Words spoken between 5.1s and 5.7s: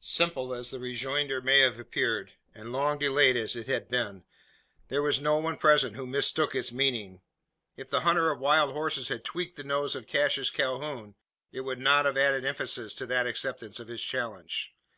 no one